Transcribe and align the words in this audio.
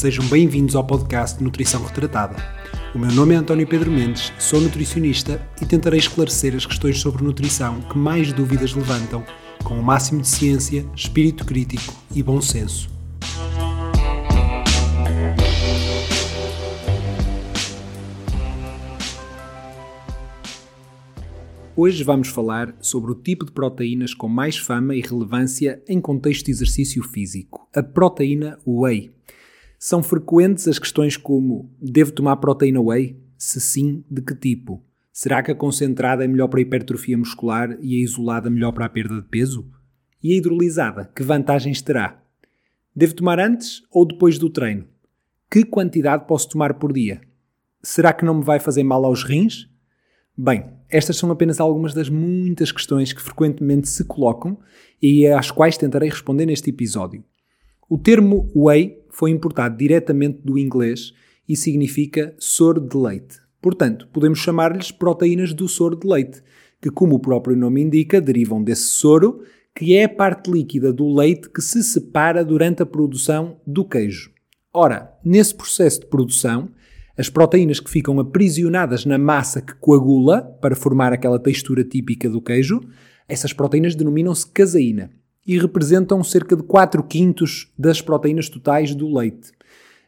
Sejam 0.00 0.26
bem-vindos 0.28 0.74
ao 0.74 0.82
podcast 0.82 1.44
Nutrição 1.44 1.84
Retratada. 1.84 2.34
O 2.94 2.98
meu 2.98 3.12
nome 3.12 3.34
é 3.34 3.36
António 3.36 3.66
Pedro 3.66 3.90
Mendes, 3.90 4.32
sou 4.38 4.58
nutricionista 4.58 5.46
e 5.60 5.66
tentarei 5.66 5.98
esclarecer 5.98 6.56
as 6.56 6.64
questões 6.64 6.98
sobre 6.98 7.22
nutrição 7.22 7.82
que 7.82 7.98
mais 7.98 8.32
dúvidas 8.32 8.72
levantam, 8.72 9.22
com 9.62 9.78
o 9.78 9.82
máximo 9.82 10.22
de 10.22 10.28
ciência, 10.28 10.86
espírito 10.96 11.44
crítico 11.44 11.92
e 12.14 12.22
bom 12.22 12.40
senso. 12.40 12.88
Hoje 21.76 22.02
vamos 22.02 22.28
falar 22.28 22.74
sobre 22.80 23.12
o 23.12 23.14
tipo 23.14 23.44
de 23.44 23.52
proteínas 23.52 24.14
com 24.14 24.28
mais 24.28 24.56
fama 24.56 24.94
e 24.94 25.02
relevância 25.02 25.82
em 25.86 26.00
contexto 26.00 26.46
de 26.46 26.52
exercício 26.52 27.02
físico, 27.02 27.68
a 27.76 27.82
proteína 27.82 28.58
whey. 28.66 29.12
São 29.82 30.02
frequentes 30.02 30.68
as 30.68 30.78
questões 30.78 31.16
como: 31.16 31.74
devo 31.80 32.12
tomar 32.12 32.36
proteína 32.36 32.82
whey? 32.82 33.18
Se 33.38 33.58
sim, 33.58 34.04
de 34.10 34.20
que 34.20 34.34
tipo? 34.34 34.84
Será 35.10 35.42
que 35.42 35.50
a 35.50 35.54
concentrada 35.54 36.22
é 36.22 36.28
melhor 36.28 36.48
para 36.48 36.60
a 36.60 36.62
hipertrofia 36.62 37.16
muscular 37.16 37.78
e 37.80 37.96
a 37.96 38.04
isolada 38.04 38.50
melhor 38.50 38.72
para 38.72 38.84
a 38.84 38.90
perda 38.90 39.16
de 39.16 39.26
peso? 39.26 39.66
E 40.22 40.34
a 40.34 40.36
hidrolisada, 40.36 41.10
que 41.16 41.22
vantagens 41.22 41.80
terá? 41.80 42.22
Devo 42.94 43.14
tomar 43.14 43.40
antes 43.40 43.82
ou 43.90 44.06
depois 44.06 44.38
do 44.38 44.50
treino? 44.50 44.86
Que 45.50 45.64
quantidade 45.64 46.26
posso 46.26 46.50
tomar 46.50 46.74
por 46.74 46.92
dia? 46.92 47.22
Será 47.82 48.12
que 48.12 48.22
não 48.22 48.34
me 48.34 48.44
vai 48.44 48.60
fazer 48.60 48.82
mal 48.82 49.02
aos 49.06 49.24
rins? 49.24 49.66
Bem, 50.36 50.66
estas 50.90 51.16
são 51.16 51.30
apenas 51.30 51.58
algumas 51.58 51.94
das 51.94 52.10
muitas 52.10 52.70
questões 52.70 53.14
que 53.14 53.22
frequentemente 53.22 53.88
se 53.88 54.04
colocam 54.04 54.58
e 55.00 55.26
às 55.26 55.50
quais 55.50 55.78
tentarei 55.78 56.10
responder 56.10 56.44
neste 56.44 56.68
episódio. 56.68 57.24
O 57.92 57.98
termo 57.98 58.48
whey 58.54 59.02
foi 59.10 59.32
importado 59.32 59.76
diretamente 59.76 60.42
do 60.44 60.56
inglês 60.56 61.12
e 61.48 61.56
significa 61.56 62.32
soro 62.38 62.80
de 62.80 62.96
leite. 62.96 63.40
Portanto, 63.60 64.06
podemos 64.12 64.38
chamar-lhes 64.38 64.92
proteínas 64.92 65.52
do 65.52 65.66
soro 65.66 65.98
de 65.98 66.06
leite, 66.06 66.40
que, 66.80 66.88
como 66.88 67.16
o 67.16 67.18
próprio 67.18 67.56
nome 67.56 67.82
indica, 67.82 68.20
derivam 68.20 68.62
desse 68.62 68.84
soro, 68.84 69.42
que 69.74 69.96
é 69.96 70.04
a 70.04 70.08
parte 70.08 70.52
líquida 70.52 70.92
do 70.92 71.12
leite 71.12 71.50
que 71.50 71.60
se 71.60 71.82
separa 71.82 72.44
durante 72.44 72.80
a 72.80 72.86
produção 72.86 73.60
do 73.66 73.84
queijo. 73.84 74.30
Ora, 74.72 75.12
nesse 75.24 75.52
processo 75.52 75.98
de 75.98 76.06
produção, 76.06 76.70
as 77.18 77.28
proteínas 77.28 77.80
que 77.80 77.90
ficam 77.90 78.20
aprisionadas 78.20 79.04
na 79.04 79.18
massa 79.18 79.60
que 79.60 79.74
coagula 79.74 80.42
para 80.62 80.76
formar 80.76 81.12
aquela 81.12 81.40
textura 81.40 81.82
típica 81.82 82.30
do 82.30 82.40
queijo, 82.40 82.80
essas 83.28 83.52
proteínas 83.52 83.96
denominam-se 83.96 84.46
caseína 84.46 85.10
e 85.50 85.58
representam 85.58 86.22
cerca 86.22 86.54
de 86.54 86.62
4 86.62 87.02
quintos 87.02 87.72
das 87.76 88.00
proteínas 88.00 88.48
totais 88.48 88.94
do 88.94 89.12
leite. 89.12 89.50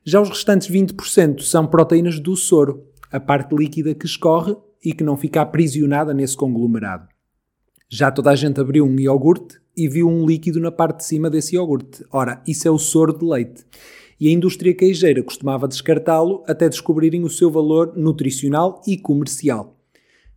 Já 0.04 0.20
os 0.20 0.28
restantes 0.28 0.70
20% 0.70 1.40
são 1.40 1.66
proteínas 1.66 2.20
do 2.20 2.36
soro, 2.36 2.86
a 3.10 3.18
parte 3.18 3.52
líquida 3.52 3.92
que 3.92 4.06
escorre 4.06 4.54
e 4.84 4.94
que 4.94 5.02
não 5.02 5.16
fica 5.16 5.40
aprisionada 5.40 6.14
nesse 6.14 6.36
conglomerado. 6.36 7.08
Já 7.90 8.08
toda 8.12 8.30
a 8.30 8.36
gente 8.36 8.60
abriu 8.60 8.86
um 8.86 9.00
iogurte 9.00 9.60
e 9.76 9.88
viu 9.88 10.08
um 10.08 10.24
líquido 10.24 10.60
na 10.60 10.70
parte 10.70 10.98
de 10.98 11.06
cima 11.06 11.28
desse 11.28 11.56
iogurte. 11.56 12.04
Ora, 12.12 12.40
isso 12.46 12.68
é 12.68 12.70
o 12.70 12.78
soro 12.78 13.12
de 13.12 13.24
leite. 13.24 13.64
E 14.20 14.28
a 14.28 14.30
indústria 14.30 14.72
queijeira 14.72 15.24
costumava 15.24 15.66
descartá-lo 15.66 16.44
até 16.46 16.68
descobrirem 16.68 17.24
o 17.24 17.28
seu 17.28 17.50
valor 17.50 17.94
nutricional 17.96 18.80
e 18.86 18.96
comercial. 18.96 19.76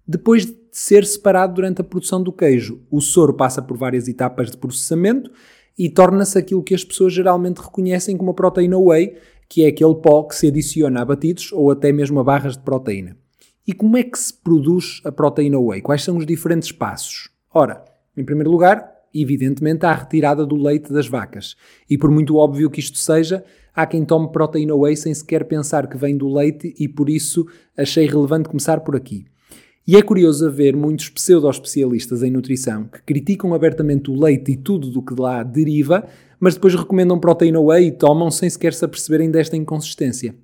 Depois 0.08 0.48
de 0.48 0.54
ser 0.78 1.06
separado 1.06 1.54
durante 1.54 1.80
a 1.80 1.86
produção 1.86 2.22
do 2.22 2.34
queijo, 2.34 2.82
o 2.92 3.00
soro 3.00 3.34
passa 3.34 3.62
por 3.62 3.78
várias 3.78 4.10
etapas 4.10 4.52
de 4.52 4.58
processamento 4.58 5.32
e 5.80 5.90
torna-se 5.90 6.38
aquilo 6.38 6.62
que 6.62 6.76
as 6.76 6.84
pessoas 6.84 7.14
geralmente 7.14 7.60
reconhecem 7.60 8.18
como 8.18 8.32
a 8.32 8.34
proteína 8.34 8.78
whey, 8.78 9.16
que 9.48 9.64
é 9.64 9.70
aquele 9.70 9.96
pó 9.96 10.24
que 10.24 10.36
se 10.36 10.50
adiciona 10.50 11.02
a 11.02 11.06
batidos 11.06 11.54
ou 11.54 11.72
até 11.72 11.94
mesmo 11.94 12.20
a 12.20 12.26
barras 12.26 12.58
de 12.58 12.64
proteína. 12.64 13.16
E 13.66 13.72
como 13.72 13.96
é 13.96 14.04
que 14.04 14.20
se 14.20 14.34
produz 14.34 15.00
a 15.06 15.14
proteína 15.14 15.58
whey? 15.58 15.82
Quais 15.82 16.04
são 16.04 16.18
os 16.18 16.26
diferentes 16.26 16.74
passos? 16.74 17.30
Ora, 17.54 17.82
em 18.18 18.26
primeiro 18.26 18.52
lugar, 18.52 18.92
evidentemente, 19.14 19.86
há 19.86 19.92
a 19.92 19.96
retirada 19.96 20.46
do 20.46 20.58
leite 20.58 20.92
das 20.92 21.08
vacas. 21.08 21.56
E 21.90 21.98
por 21.98 22.12
muito 22.12 22.36
óbvio 22.36 22.70
que 22.70 22.82
isto 22.82 22.98
seja, 22.98 23.46
há 23.74 23.86
quem 23.86 24.04
tome 24.04 24.30
proteína 24.30 24.76
whey 24.76 24.98
sem 24.98 25.14
sequer 25.14 25.46
pensar 25.46 25.88
que 25.88 25.96
vem 25.96 26.18
do 26.18 26.28
leite 26.28 26.76
e 26.78 26.90
por 26.90 27.10
isso 27.10 27.48
achei 27.78 28.06
relevante 28.06 28.50
começar 28.50 28.82
por 28.82 28.94
aqui. 28.94 29.26
E 29.88 29.96
é 29.96 30.02
curioso 30.02 30.50
ver 30.52 30.76
muitos 30.76 31.10
pseudo-especialistas 31.10 32.24
em 32.24 32.32
nutrição 32.32 32.86
que 32.86 33.04
criticam 33.04 33.54
abertamente 33.54 34.10
o 34.10 34.20
leite 34.20 34.54
e 34.54 34.58
tudo 34.58 34.90
do 34.90 35.00
que 35.00 35.14
de 35.14 35.22
lá 35.22 35.44
deriva, 35.44 36.08
mas 36.40 36.56
depois 36.56 36.74
recomendam 36.74 37.20
proteína 37.20 37.60
whey 37.60 37.88
e 37.88 37.92
tomam 37.92 38.32
sem 38.32 38.50
sequer 38.50 38.74
se 38.74 38.84
aperceberem 38.84 39.30
desta 39.30 39.56
inconsistência. 39.56 40.36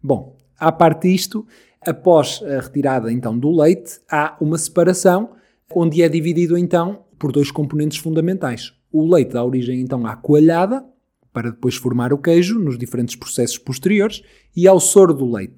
Bom, 0.00 0.36
à 0.56 0.70
parte 0.70 1.08
disto, 1.08 1.44
após 1.80 2.40
a 2.44 2.60
retirada 2.60 3.10
então 3.10 3.36
do 3.36 3.50
leite, 3.50 3.98
há 4.08 4.36
uma 4.40 4.56
separação 4.56 5.30
onde 5.74 6.00
é 6.00 6.08
dividido 6.08 6.56
então 6.56 7.04
por 7.18 7.32
dois 7.32 7.50
componentes 7.50 7.98
fundamentais. 7.98 8.74
O 8.92 9.12
leite 9.12 9.32
dá 9.32 9.44
origem 9.44 9.80
então 9.80 10.06
à 10.06 10.14
coalhada, 10.14 10.84
para 11.32 11.50
depois 11.50 11.74
formar 11.74 12.12
o 12.12 12.18
queijo 12.18 12.60
nos 12.60 12.78
diferentes 12.78 13.16
processos 13.16 13.58
posteriores, 13.58 14.22
e 14.54 14.68
ao 14.68 14.78
soro 14.78 15.12
do 15.12 15.28
leite. 15.28 15.56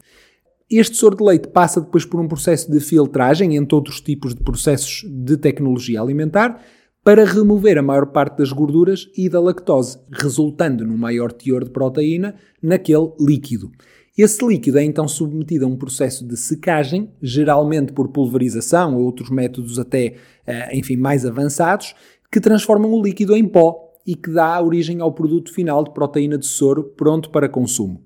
Este 0.69 0.97
soro 0.97 1.17
de 1.17 1.23
leite 1.23 1.47
passa 1.47 1.81
depois 1.81 2.05
por 2.05 2.19
um 2.19 2.27
processo 2.27 2.69
de 2.69 2.81
filtragem, 2.81 3.55
entre 3.55 3.73
outros 3.73 4.01
tipos 4.01 4.35
de 4.35 4.43
processos 4.43 5.05
de 5.09 5.37
tecnologia 5.37 6.01
alimentar, 6.01 6.61
para 7.05 7.25
remover 7.25 7.79
a 7.79 7.83
maior 7.83 8.07
parte 8.07 8.39
das 8.39 8.51
gorduras 8.51 9.09
e 9.17 9.29
da 9.29 9.39
lactose, 9.41 9.97
resultando 10.11 10.85
num 10.85 10.97
maior 10.97 11.31
teor 11.31 11.63
de 11.63 11.71
proteína 11.71 12.35
naquele 12.61 13.13
líquido. 13.21 13.71
Esse 14.19 14.45
líquido 14.45 14.79
é 14.79 14.83
então 14.83 15.07
submetido 15.07 15.67
a 15.67 15.69
um 15.69 15.77
processo 15.77 16.27
de 16.27 16.37
secagem, 16.37 17.13
geralmente 17.23 17.93
por 17.93 18.09
pulverização 18.09 18.97
ou 18.97 19.05
outros 19.05 19.31
métodos 19.31 19.79
até, 19.79 20.15
eh, 20.45 20.77
enfim, 20.77 20.97
mais 20.97 21.25
avançados, 21.25 21.95
que 22.33 22.41
transformam 22.41 22.93
o 22.93 23.01
líquido 23.01 23.37
em 23.37 23.47
pó 23.47 23.93
e 24.05 24.17
que 24.17 24.33
dá 24.33 24.61
origem 24.61 25.01
ao 25.01 25.13
produto 25.13 25.53
final 25.53 25.85
de 25.85 25.93
proteína 25.93 26.37
de 26.37 26.47
soro 26.47 26.83
pronto 26.83 27.31
para 27.31 27.49
consumo 27.49 28.06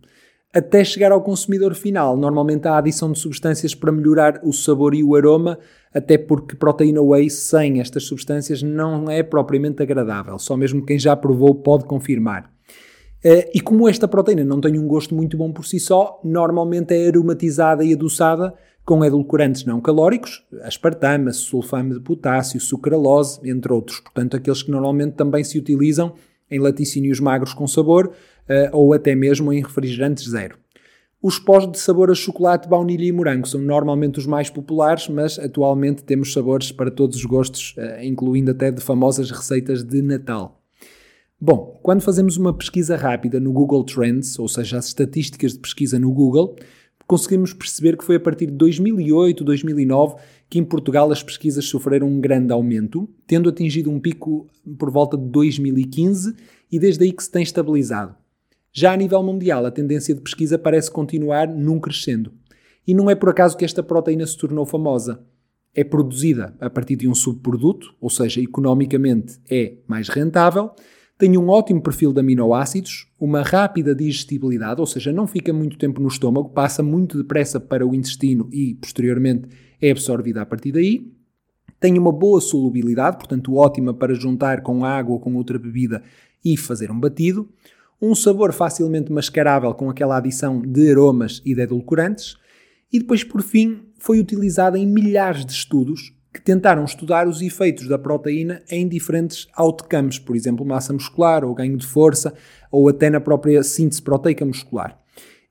até 0.53 0.83
chegar 0.85 1.13
ao 1.13 1.23
consumidor 1.23 1.75
final. 1.75 2.17
Normalmente 2.17 2.67
há 2.67 2.77
adição 2.77 3.13
de 3.13 3.19
substâncias 3.19 3.75
para 3.75 3.93
melhorar 3.93 4.41
o 4.43 4.53
sabor 4.53 4.95
e 4.95 5.03
o 5.03 5.15
aroma, 5.15 5.59
até 5.95 6.19
porque 6.19 6.57
proteína 6.57 7.01
whey 7.01 7.31
sem 7.31 7.81
estas 7.81 8.05
substâncias 8.05 8.63
não 8.63 9.09
é 9.09 9.23
propriamente 9.23 9.83
agradável. 9.83 10.39
Só 10.39 10.57
mesmo 10.57 10.85
quem 10.85 10.99
já 10.99 11.15
provou 11.15 11.55
pode 11.55 11.85
confirmar. 11.85 12.51
Uh, 13.25 13.45
e 13.55 13.61
como 13.61 13.89
esta 13.89 14.09
proteína 14.09 14.45
não 14.45 14.61
tem 14.61 14.79
um 14.79 14.89
gosto 14.89 15.15
muito 15.15 15.37
bom 15.37 15.53
por 15.53 15.67
si 15.67 15.79
só, 15.79 16.19
normalmente 16.25 16.95
é 16.95 17.07
aromatizada 17.07 17.85
e 17.85 17.93
adoçada 17.93 18.55
com 18.83 19.05
edulcorantes 19.05 19.65
não 19.65 19.79
calóricos, 19.81 20.43
aspartame, 20.63 21.33
sulfame 21.33 21.95
de 21.95 22.01
potássio, 22.01 22.59
sucralose, 22.59 23.39
entre 23.49 23.73
outros. 23.73 24.01
Portanto, 24.01 24.37
aqueles 24.37 24.63
que 24.63 24.71
normalmente 24.71 25.15
também 25.15 25.45
se 25.45 25.59
utilizam 25.59 26.15
em 26.51 26.59
laticínios 26.59 27.21
magros 27.21 27.55
com 27.55 27.67
sabor, 27.67 28.09
uh, 28.09 28.77
ou 28.77 28.93
até 28.93 29.15
mesmo 29.15 29.53
em 29.53 29.63
refrigerantes 29.63 30.29
zero. 30.29 30.57
Os 31.23 31.39
pós 31.39 31.71
de 31.71 31.79
sabor 31.79 32.11
a 32.11 32.15
chocolate, 32.15 32.69
baunilha 32.69 33.05
e 33.05 33.13
morango 33.13 33.47
são 33.47 33.61
normalmente 33.61 34.19
os 34.19 34.27
mais 34.27 34.49
populares, 34.49 35.09
mas 35.09 35.39
atualmente 35.39 36.03
temos 36.03 36.33
sabores 36.33 36.73
para 36.73 36.91
todos 36.91 37.17
os 37.17 37.25
gostos, 37.25 37.75
uh, 37.77 38.03
incluindo 38.03 38.51
até 38.51 38.71
de 38.71 38.81
famosas 38.81 39.31
receitas 39.31 39.85
de 39.85 40.01
Natal. 40.01 40.61
Bom, 41.43 41.81
quando 41.83 42.03
fazemos 42.03 42.37
uma 42.37 42.53
pesquisa 42.53 42.97
rápida 42.97 43.41
no 43.41 43.51
Google 43.51 43.83
Trends, 43.85 44.39
ou 44.39 44.47
seja, 44.47 44.77
as 44.77 44.89
estatísticas 44.89 45.55
de 45.55 45.59
pesquisa 45.59 45.99
no 45.99 46.13
Google, 46.13 46.57
conseguimos 47.11 47.53
perceber 47.53 47.97
que 47.97 48.05
foi 48.05 48.15
a 48.15 48.21
partir 48.21 48.47
de 48.47 48.53
2008, 48.53 49.43
2009 49.43 50.15
que 50.49 50.61
em 50.61 50.65
Portugal 50.65 51.11
as 51.11 51.21
pesquisas 51.21 51.65
sofreram 51.65 52.07
um 52.07 52.21
grande 52.21 52.53
aumento, 52.53 53.11
tendo 53.27 53.49
atingido 53.49 53.91
um 53.91 53.99
pico 53.99 54.47
por 54.79 54.93
volta 54.93 55.17
de 55.17 55.25
2015 55.25 56.37
e 56.71 56.79
desde 56.79 57.03
aí 57.03 57.11
que 57.11 57.25
se 57.25 57.29
tem 57.29 57.43
estabilizado. 57.43 58.15
Já 58.73 58.93
a 58.93 58.97
nível 58.97 59.21
mundial, 59.25 59.67
a 59.67 59.73
tendência 59.73 60.15
de 60.15 60.21
pesquisa 60.21 60.57
parece 60.57 60.89
continuar 60.89 61.49
num 61.49 61.81
crescendo. 61.81 62.33
E 62.87 62.95
não 62.95 63.11
é 63.11 63.17
por 63.17 63.29
acaso 63.29 63.57
que 63.57 63.65
esta 63.65 63.83
proteína 63.83 64.25
se 64.25 64.39
tornou 64.39 64.65
famosa. 64.65 65.21
É 65.75 65.83
produzida 65.83 66.55
a 66.61 66.71
partir 66.71 66.95
de 66.95 67.09
um 67.09 67.15
subproduto, 67.15 67.93
ou 68.01 68.09
seja, 68.09 68.41
economicamente 68.41 69.41
é 69.51 69.79
mais 69.89 70.09
rentável, 70.09 70.71
tem 71.21 71.37
um 71.37 71.49
ótimo 71.49 71.83
perfil 71.83 72.13
de 72.13 72.21
aminoácidos, 72.21 73.07
uma 73.21 73.43
rápida 73.43 73.95
digestibilidade, 73.95 74.81
ou 74.81 74.87
seja, 74.87 75.13
não 75.13 75.27
fica 75.27 75.53
muito 75.53 75.77
tempo 75.77 76.01
no 76.01 76.09
estômago, 76.09 76.49
passa 76.49 76.83
muito 76.83 77.19
depressa 77.19 77.61
para 77.61 77.87
o 77.87 77.95
intestino 77.95 78.49
e, 78.51 78.75
posteriormente, 78.75 79.49
é 79.81 79.91
absorvida 79.91 80.41
a 80.41 80.47
partir 80.47 80.73
daí. 80.73 81.13
Tem 81.79 81.99
uma 81.99 82.11
boa 82.11 82.41
solubilidade, 82.41 83.19
portanto, 83.19 83.55
ótima 83.55 83.93
para 83.93 84.15
juntar 84.15 84.63
com 84.63 84.85
água 84.85 85.13
ou 85.13 85.21
com 85.21 85.35
outra 85.37 85.59
bebida 85.59 86.03
e 86.45 86.57
fazer 86.57 86.91
um 86.91 86.99
batido 86.99 87.49
um 88.01 88.15
sabor 88.15 88.53
facilmente 88.53 89.13
mascarável 89.13 89.75
com 89.75 89.91
aquela 89.91 90.17
adição 90.17 90.63
de 90.63 90.91
aromas 90.91 91.43
e 91.45 91.55
de 91.55 91.61
edulcorantes, 91.61 92.37
e 92.91 92.99
depois, 92.99 93.23
por 93.23 93.43
fim, 93.43 93.83
foi 93.99 94.19
utilizada 94.19 94.79
em 94.79 94.87
milhares 94.87 95.45
de 95.45 95.53
estudos 95.53 96.17
que 96.33 96.41
tentaram 96.41 96.85
estudar 96.85 97.27
os 97.27 97.43
efeitos 97.43 97.89
da 97.89 97.99
proteína 97.99 98.63
em 98.71 98.87
diferentes 98.87 99.49
outcomes, 99.55 100.19
por 100.19 100.37
exemplo, 100.37 100.65
massa 100.65 100.93
muscular 100.93 101.45
ou 101.45 101.55
ganho 101.55 101.77
de 101.77 101.87
força, 101.87 102.33
ou 102.71 102.89
até 102.89 103.11
na 103.11 103.21
própria 103.21 103.63
síntese 103.63 104.01
proteica 104.01 104.45
muscular. 104.45 104.99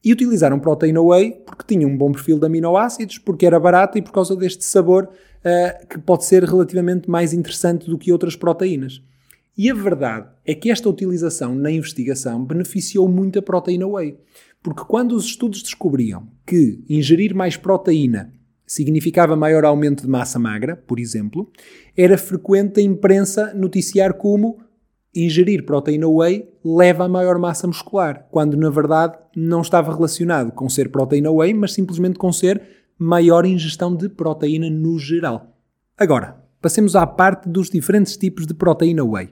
E 0.04 0.14
utilizaram 0.14 0.60
proteína 0.60 1.02
whey 1.02 1.32
porque 1.46 1.66
tinha 1.68 1.86
um 1.86 1.98
bom 1.98 2.12
perfil 2.14 2.40
de 2.40 2.46
aminoácidos, 2.46 3.18
porque 3.18 3.46
era 3.46 3.60
barata 3.60 3.98
e 3.98 4.02
por 4.02 4.14
causa 4.14 4.36
deste 4.36 4.64
sabor 4.64 5.10
uh, 5.10 5.88
que 5.88 6.00
pode 6.00 6.24
ser 6.24 6.44
relativamente 6.46 7.10
mais 7.10 7.34
interessante 7.34 7.90
do 7.90 7.98
que 7.98 8.12
outras 8.12 8.36
proteínas. 8.36 9.02
E 9.58 9.70
a 9.70 9.74
verdade 9.74 10.30
é 10.46 10.56
que 10.56 10.72
esta 10.72 10.88
utilização 10.88 11.54
na 11.54 11.70
investigação 11.70 12.46
beneficiou 12.46 13.10
muito 13.10 13.40
a 13.40 13.42
proteína 13.42 13.88
whey. 13.88 14.18
Porque 14.64 14.86
quando 14.86 15.12
os 15.12 15.26
estudos 15.26 15.62
descobriam 15.62 16.30
que 16.46 16.82
ingerir 16.88 17.36
mais 17.36 17.58
proteína 17.58 18.34
significava 18.70 19.36
maior 19.36 19.66
aumento 19.66 20.04
de 20.04 20.08
massa 20.08 20.38
magra, 20.38 20.76
por 20.76 21.00
exemplo, 21.00 21.52
era 21.98 22.20
frequente 22.20 22.80
a 22.80 22.84
imprensa 22.84 23.52
noticiar 23.56 24.14
como 24.14 24.60
ingerir 25.14 25.66
proteína 25.66 26.08
whey 26.08 26.48
leva 26.64 27.06
a 27.06 27.10
maior 27.10 27.40
massa 27.40 27.66
muscular, 27.66 28.28
quando 28.30 28.56
na 28.56 28.70
verdade 28.70 29.18
não 29.36 29.62
estava 29.62 29.92
relacionado 29.92 30.52
com 30.52 30.70
ser 30.70 30.92
proteína 30.92 31.32
whey, 31.32 31.52
mas 31.52 31.74
simplesmente 31.74 32.20
com 32.20 32.32
ser 32.32 32.62
maior 32.96 33.44
ingestão 33.44 33.96
de 33.96 34.08
proteína 34.08 34.70
no 34.70 35.00
geral. 35.00 35.58
Agora, 35.98 36.38
passemos 36.62 36.96
à 36.96 37.08
parte 37.08 37.50
dos 37.50 37.72
diferentes 37.72 38.16
tipos 38.18 38.46
de 38.46 38.54
proteína 38.54 39.04
whey. 39.04 39.30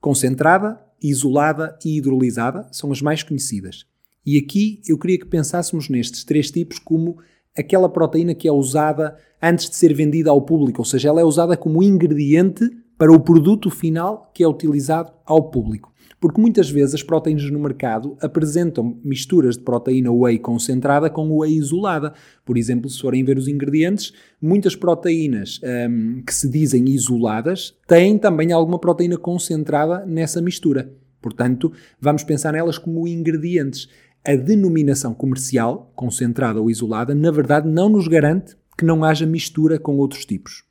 Concentrada, 0.00 0.80
isolada 1.02 1.76
e 1.84 1.98
hidrolisada 1.98 2.68
são 2.70 2.92
as 2.92 3.02
mais 3.02 3.24
conhecidas. 3.24 3.84
E 4.24 4.38
aqui 4.38 4.80
eu 4.86 4.96
queria 4.96 5.18
que 5.18 5.26
pensássemos 5.26 5.88
nestes 5.88 6.22
três 6.22 6.52
tipos 6.52 6.78
como 6.78 7.18
aquela 7.56 7.88
proteína 7.88 8.34
que 8.34 8.48
é 8.48 8.52
usada 8.52 9.16
antes 9.42 9.68
de 9.68 9.76
ser 9.76 9.94
vendida 9.94 10.30
ao 10.30 10.42
público, 10.42 10.80
ou 10.80 10.84
seja, 10.84 11.08
ela 11.08 11.20
é 11.20 11.24
usada 11.24 11.56
como 11.56 11.82
ingrediente 11.82 12.68
para 12.98 13.12
o 13.12 13.20
produto 13.20 13.70
final 13.70 14.30
que 14.34 14.44
é 14.44 14.48
utilizado 14.48 15.12
ao 15.24 15.50
público. 15.50 15.90
Porque 16.20 16.38
muitas 16.38 16.68
vezes 16.68 16.96
as 16.96 17.02
proteínas 17.02 17.50
no 17.50 17.58
mercado 17.58 18.14
apresentam 18.20 18.98
misturas 19.02 19.56
de 19.56 19.62
proteína 19.62 20.12
whey 20.12 20.38
concentrada 20.38 21.08
com 21.08 21.34
whey 21.38 21.56
isolada. 21.56 22.12
Por 22.44 22.58
exemplo, 22.58 22.90
se 22.90 23.00
forem 23.00 23.24
ver 23.24 23.38
os 23.38 23.48
ingredientes, 23.48 24.12
muitas 24.40 24.76
proteínas 24.76 25.58
um, 25.88 26.20
que 26.20 26.34
se 26.34 26.46
dizem 26.50 26.84
isoladas 26.90 27.74
têm 27.88 28.18
também 28.18 28.52
alguma 28.52 28.78
proteína 28.78 29.16
concentrada 29.16 30.04
nessa 30.04 30.42
mistura. 30.42 30.92
Portanto, 31.22 31.72
vamos 31.98 32.22
pensar 32.22 32.52
nelas 32.52 32.76
como 32.76 33.08
ingredientes 33.08 33.88
a 34.24 34.34
denominação 34.36 35.14
comercial, 35.14 35.92
concentrada 35.94 36.60
ou 36.60 36.70
isolada, 36.70 37.14
na 37.14 37.30
verdade 37.30 37.68
não 37.68 37.88
nos 37.88 38.06
garante 38.06 38.56
que 38.76 38.84
não 38.84 39.04
haja 39.04 39.26
mistura 39.26 39.78
com 39.78 39.96
outros 39.96 40.24
tipos. 40.24 40.64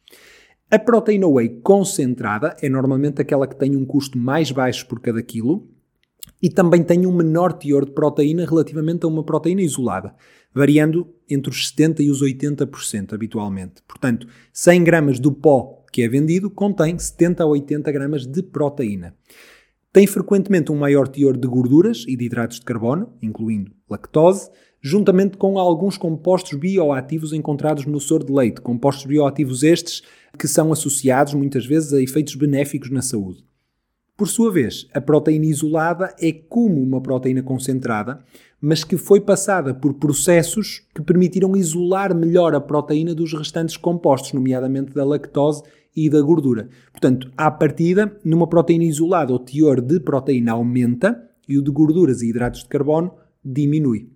A 0.71 0.77
proteína 0.77 1.27
whey 1.27 1.49
concentrada 1.63 2.55
é 2.61 2.69
normalmente 2.69 3.21
aquela 3.21 3.47
que 3.47 3.57
tem 3.57 3.75
um 3.75 3.85
custo 3.85 4.17
mais 4.17 4.51
baixo 4.51 4.85
por 4.87 4.99
cada 4.99 5.21
quilo 5.21 5.67
e 6.41 6.49
também 6.49 6.83
tem 6.83 7.07
um 7.07 7.15
menor 7.15 7.53
teor 7.53 7.85
de 7.85 7.91
proteína 7.91 8.45
relativamente 8.45 9.03
a 9.03 9.07
uma 9.07 9.23
proteína 9.23 9.61
isolada, 9.61 10.13
variando 10.53 11.11
entre 11.27 11.49
os 11.49 11.73
70% 11.73 12.01
e 12.01 12.09
os 12.11 12.21
80% 12.21 13.13
habitualmente. 13.13 13.81
Portanto, 13.87 14.27
100 14.53 14.83
gramas 14.83 15.19
do 15.19 15.31
pó 15.31 15.79
que 15.91 16.03
é 16.03 16.07
vendido 16.07 16.49
contém 16.49 16.97
70 16.97 17.43
a 17.43 17.47
80 17.47 17.91
gramas 17.91 18.25
de 18.25 18.43
proteína. 18.43 19.15
Tem 19.91 20.05
frequentemente 20.05 20.71
um 20.71 20.77
maior 20.77 21.07
teor 21.07 21.35
de 21.35 21.47
gorduras 21.47 22.05
e 22.07 22.15
de 22.15 22.25
hidratos 22.25 22.59
de 22.59 22.65
carbono, 22.65 23.11
incluindo 23.23 23.71
lactose, 23.89 24.51
juntamente 24.79 25.35
com 25.35 25.57
alguns 25.57 25.97
compostos 25.97 26.57
bioativos 26.59 27.33
encontrados 27.33 27.87
no 27.87 27.99
soro 27.99 28.23
de 28.23 28.31
leite, 28.31 28.61
compostos 28.61 29.07
bioativos 29.07 29.63
estes 29.63 30.03
que 30.37 30.47
são 30.47 30.71
associados 30.71 31.33
muitas 31.33 31.65
vezes 31.65 31.91
a 31.91 31.99
efeitos 31.99 32.35
benéficos 32.35 32.91
na 32.91 33.01
saúde. 33.01 33.43
Por 34.15 34.27
sua 34.27 34.51
vez, 34.51 34.87
a 34.93 35.01
proteína 35.01 35.45
isolada 35.45 36.13
é 36.21 36.31
como 36.31 36.83
uma 36.83 37.01
proteína 37.01 37.41
concentrada, 37.41 38.19
mas 38.61 38.83
que 38.83 38.95
foi 38.95 39.19
passada 39.19 39.73
por 39.73 39.95
processos 39.95 40.83
que 40.93 41.01
permitiram 41.01 41.55
isolar 41.55 42.13
melhor 42.13 42.53
a 42.53 42.61
proteína 42.61 43.15
dos 43.15 43.33
restantes 43.33 43.75
compostos, 43.75 44.33
nomeadamente 44.33 44.93
da 44.93 45.03
lactose 45.03 45.63
e 46.05 46.09
da 46.09 46.21
gordura. 46.21 46.69
Portanto, 46.91 47.31
à 47.35 47.49
partida, 47.51 48.17
numa 48.23 48.47
proteína 48.47 48.85
isolada, 48.85 49.33
o 49.33 49.39
teor 49.39 49.81
de 49.81 49.99
proteína 49.99 50.53
aumenta 50.53 51.29
e 51.47 51.57
o 51.57 51.61
de 51.61 51.71
gorduras 51.71 52.21
e 52.21 52.29
hidratos 52.29 52.63
de 52.63 52.69
carbono 52.69 53.11
diminui. 53.43 54.09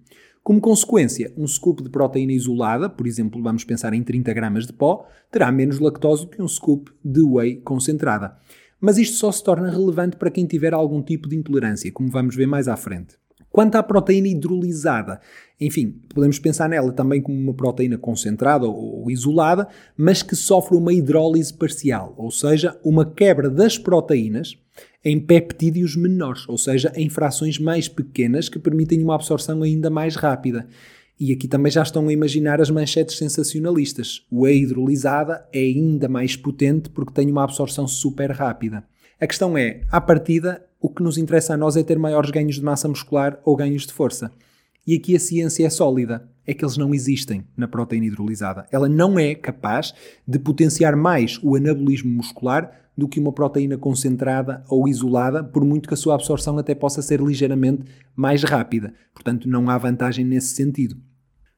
Como 0.44 0.60
consequência, 0.60 1.34
um 1.38 1.48
scoop 1.48 1.82
de 1.82 1.90
proteína 1.90 2.34
isolada, 2.34 2.90
por 2.90 3.08
exemplo, 3.08 3.42
vamos 3.42 3.64
pensar 3.64 3.94
em 3.94 4.04
30 4.04 4.34
gramas 4.34 4.68
de 4.68 4.74
pó, 4.74 5.08
terá 5.32 5.52
menos 5.52 5.80
lactose 5.80 6.26
do 6.26 6.32
que 6.32 6.42
um 6.42 6.48
scoop 6.48 6.92
de 7.04 7.22
whey 7.22 7.62
concentrada. 7.62 8.38
Mas 8.80 8.98
isto 8.98 9.16
só 9.16 9.32
se 9.32 9.42
torna 9.42 9.72
relevante 9.72 10.18
para 10.18 10.30
quem 10.30 10.46
tiver 10.46 10.74
algum 10.74 11.02
tipo 11.02 11.30
de 11.30 11.38
intolerância, 11.38 11.90
como 11.94 12.10
vamos 12.10 12.36
ver 12.36 12.46
mais 12.46 12.68
à 12.68 12.76
frente. 12.76 13.16
Quanto 13.54 13.76
à 13.76 13.84
proteína 13.84 14.30
hidrolisada, 14.30 15.22
enfim, 15.62 16.02
podemos 16.10 16.40
pensar 16.40 16.68
nela 16.68 16.92
também 16.92 17.22
como 17.22 17.38
uma 17.38 17.54
proteína 17.54 18.00
concentrada 18.00 18.66
ou 18.66 19.12
isolada, 19.12 19.68
mas 19.96 20.24
que 20.24 20.36
sofre 20.36 20.76
uma 20.76 20.92
hidrólise 20.92 21.54
parcial, 21.54 22.16
ou 22.18 22.32
seja, 22.32 22.76
uma 22.84 23.06
quebra 23.06 23.52
das 23.52 23.78
proteínas 23.78 24.58
em 25.06 25.20
peptídeos 25.20 25.96
menores, 25.96 26.50
ou 26.50 26.58
seja, 26.58 26.92
em 26.96 27.10
frações 27.10 27.60
mais 27.60 27.88
pequenas 27.88 28.50
que 28.50 28.58
permitem 28.58 29.04
uma 29.04 29.14
absorção 29.14 29.62
ainda 29.62 29.88
mais 29.88 30.16
rápida. 30.16 30.68
E 31.20 31.32
aqui 31.32 31.48
também 31.48 31.72
já 31.72 31.84
estão 31.84 32.08
a 32.08 32.12
imaginar 32.12 32.60
as 32.60 32.72
manchetes 32.72 33.20
sensacionalistas. 33.20 34.26
O 34.32 34.46
whey 34.46 34.64
hidrolisada 34.64 35.48
é 35.54 35.60
ainda 35.60 36.10
mais 36.10 36.36
potente 36.36 36.90
porque 36.90 37.14
tem 37.14 37.30
uma 37.30 37.44
absorção 37.44 37.88
super 37.88 38.32
rápida. 38.32 38.84
A 39.22 39.28
questão 39.28 39.56
é, 39.56 39.82
à 39.92 40.02
partida, 40.02 40.66
o 40.84 40.90
que 40.90 41.02
nos 41.02 41.18
interessa 41.18 41.54
a 41.54 41.58
nós 41.58 41.78
é 41.78 41.82
ter 41.82 41.98
maiores 41.98 42.30
ganhos 42.30 42.56
de 42.56 42.62
massa 42.62 42.90
muscular 42.90 43.40
ou 43.46 43.56
ganhos 43.56 43.88
de 43.88 43.94
força. 43.94 44.30
E 44.86 44.94
aqui 44.94 45.16
a 45.16 45.20
ciência 45.20 45.66
é 45.66 45.70
sólida. 45.70 46.30
É 46.46 46.54
que 46.54 46.66
eles 46.66 46.76
não 46.76 46.94
existem 46.94 47.46
na 47.56 47.70
proteína 47.70 48.08
hidrolisada. 48.08 48.68
Ela 48.70 48.90
não 48.90 49.18
é 49.18 49.34
capaz 49.34 49.94
de 50.28 50.38
potenciar 50.38 50.94
mais 50.98 51.40
o 51.42 51.56
anabolismo 51.56 52.12
muscular 52.12 52.70
do 52.98 53.08
que 53.08 53.18
uma 53.18 53.32
proteína 53.32 53.78
concentrada 53.78 54.62
ou 54.68 54.86
isolada, 54.86 55.42
por 55.42 55.64
muito 55.64 55.88
que 55.88 55.94
a 55.94 55.98
sua 55.98 56.16
absorção 56.16 56.58
até 56.58 56.76
possa 56.76 57.02
ser 57.02 57.22
ligeiramente 57.22 57.86
mais 58.14 58.44
rápida. 58.44 58.94
Portanto, 59.14 59.48
não 59.48 59.70
há 59.70 59.78
vantagem 59.78 60.26
nesse 60.26 60.54
sentido. 60.54 60.98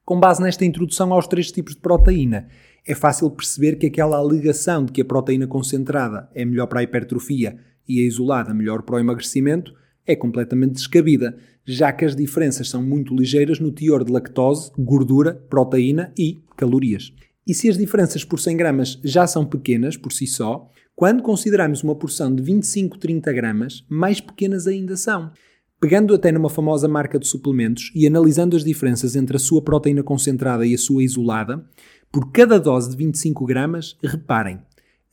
Com 0.04 0.20
base 0.20 0.40
nesta 0.40 0.64
introdução 0.64 1.12
aos 1.12 1.26
três 1.26 1.50
tipos 1.50 1.74
de 1.74 1.80
proteína, 1.80 2.46
é 2.86 2.94
fácil 2.94 3.28
perceber 3.32 3.74
que 3.74 3.86
aquela 3.86 4.18
alegação 4.18 4.84
de 4.84 4.92
que 4.92 5.02
a 5.02 5.04
proteína 5.04 5.48
concentrada 5.48 6.30
é 6.32 6.44
melhor 6.44 6.68
para 6.68 6.78
a 6.78 6.84
hipertrofia 6.84 7.58
e 7.88 8.00
a 8.00 8.04
isolada 8.04 8.54
melhor 8.54 8.82
para 8.82 8.96
o 8.96 8.98
emagrecimento 8.98 9.74
é 10.06 10.14
completamente 10.14 10.74
descabida, 10.74 11.36
já 11.64 11.92
que 11.92 12.04
as 12.04 12.14
diferenças 12.14 12.68
são 12.68 12.82
muito 12.82 13.14
ligeiras 13.14 13.58
no 13.58 13.72
teor 13.72 14.04
de 14.04 14.12
lactose, 14.12 14.70
gordura, 14.78 15.34
proteína 15.34 16.12
e 16.16 16.40
calorias. 16.56 17.12
E 17.46 17.54
se 17.54 17.68
as 17.68 17.76
diferenças 17.76 18.24
por 18.24 18.38
100 18.38 18.56
gramas 18.56 19.00
já 19.04 19.26
são 19.26 19.44
pequenas 19.44 19.96
por 19.96 20.12
si 20.12 20.26
só, 20.26 20.68
quando 20.94 21.22
consideramos 21.22 21.82
uma 21.82 21.94
porção 21.94 22.34
de 22.34 22.42
25-30 22.42 23.34
gramas, 23.34 23.84
mais 23.88 24.20
pequenas 24.20 24.66
ainda 24.66 24.96
são. 24.96 25.30
Pegando 25.78 26.14
até 26.14 26.32
numa 26.32 26.48
famosa 26.48 26.88
marca 26.88 27.18
de 27.18 27.26
suplementos 27.26 27.92
e 27.94 28.06
analisando 28.06 28.56
as 28.56 28.64
diferenças 28.64 29.14
entre 29.14 29.36
a 29.36 29.40
sua 29.40 29.60
proteína 29.60 30.02
concentrada 30.02 30.64
e 30.66 30.74
a 30.74 30.78
sua 30.78 31.04
isolada, 31.04 31.62
por 32.10 32.32
cada 32.32 32.58
dose 32.58 32.90
de 32.90 32.96
25 32.96 33.44
gramas, 33.44 33.96
reparem, 34.02 34.58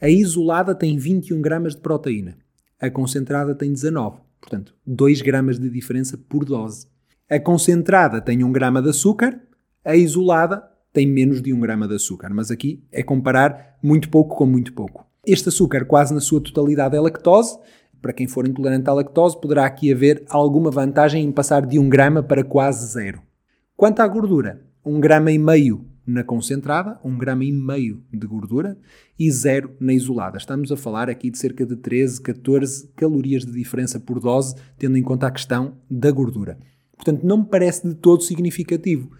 a 0.01 0.09
isolada 0.09 0.73
tem 0.73 0.97
21 0.97 1.41
gramas 1.41 1.75
de 1.75 1.81
proteína, 1.81 2.37
a 2.83 2.91
concentrada 2.91 3.55
tem 3.55 3.71
19, 3.71 4.17
portanto, 4.41 4.75
2 4.85 5.21
gramas 5.21 5.57
de 5.57 5.69
diferença 5.69 6.17
por 6.17 6.43
dose. 6.43 6.85
A 7.29 7.39
concentrada 7.39 8.19
tem 8.19 8.43
1 8.43 8.51
grama 8.51 8.81
de 8.81 8.89
açúcar, 8.89 9.39
a 9.85 9.95
isolada 9.95 10.61
tem 10.91 11.07
menos 11.07 11.41
de 11.41 11.53
1 11.53 11.59
grama 11.61 11.87
de 11.87 11.95
açúcar, 11.95 12.33
mas 12.33 12.51
aqui 12.51 12.83
é 12.91 13.01
comparar 13.01 13.77
muito 13.81 14.09
pouco 14.09 14.35
com 14.35 14.45
muito 14.45 14.73
pouco. 14.73 15.07
Este 15.25 15.47
açúcar, 15.47 15.85
quase 15.85 16.13
na 16.13 16.19
sua 16.19 16.41
totalidade, 16.41 16.97
é 16.97 16.99
lactose. 16.99 17.57
Para 18.01 18.11
quem 18.11 18.27
for 18.27 18.45
intolerante 18.45 18.89
à 18.89 18.93
lactose, 18.93 19.39
poderá 19.39 19.65
aqui 19.65 19.89
haver 19.89 20.25
alguma 20.27 20.69
vantagem 20.69 21.23
em 21.23 21.31
passar 21.31 21.65
de 21.65 21.79
1 21.79 21.87
grama 21.87 22.21
para 22.21 22.43
quase 22.43 22.85
zero. 22.91 23.21
Quanto 23.77 24.01
à 24.01 24.07
gordura, 24.09 24.61
1 24.85 24.99
grama 24.99 25.31
e 25.31 25.37
meio 25.37 25.85
na 26.05 26.23
concentrada, 26.23 26.99
1 27.03 27.17
grama 27.17 27.45
e 27.45 27.51
meio 27.51 28.03
de 28.11 28.27
gordura 28.27 28.77
e 29.17 29.31
zero 29.31 29.71
na 29.79 29.93
isolada. 29.93 30.37
Estamos 30.37 30.71
a 30.71 30.77
falar 30.77 31.09
aqui 31.09 31.29
de 31.29 31.37
cerca 31.37 31.65
de 31.65 31.75
13, 31.75 32.21
14 32.21 32.87
calorias 32.95 33.45
de 33.45 33.51
diferença 33.51 33.99
por 33.99 34.19
dose, 34.19 34.55
tendo 34.77 34.97
em 34.97 35.03
conta 35.03 35.27
a 35.27 35.31
questão 35.31 35.77
da 35.89 36.11
gordura. 36.11 36.57
Portanto, 36.95 37.25
não 37.25 37.37
me 37.37 37.45
parece 37.45 37.87
de 37.87 37.95
todo 37.95 38.23
significativo. 38.23 39.11